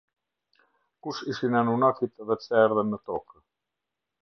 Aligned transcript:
Kush 1.03 1.21
ishin 1.33 1.57
Anunakit 1.59 2.15
dhe 2.31 2.39
pse 2.41 2.65
erdhën 2.65 2.91
në 2.95 3.03
Tokë. 3.11 3.39